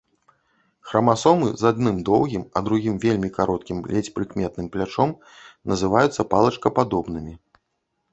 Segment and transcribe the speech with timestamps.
[0.91, 5.13] Храмасомы з адным доўгім, а другім вельмі кароткім, ледзь прыкметным плячом
[5.73, 7.33] называюцца палачкападобнымі.